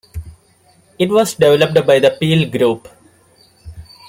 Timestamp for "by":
1.85-1.99